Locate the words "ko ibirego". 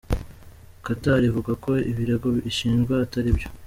1.63-2.27